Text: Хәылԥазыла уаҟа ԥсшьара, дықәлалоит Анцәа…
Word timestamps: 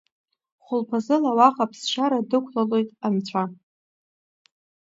Хәылԥазыла 0.65 1.31
уаҟа 1.37 1.71
ԥсшьара, 1.71 2.19
дықәлалоит 2.29 2.89
Анцәа… 3.07 3.43